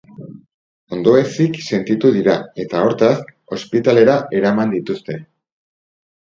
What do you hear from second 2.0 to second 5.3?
dira eta, hortaz, ospitalera eraman dituzte.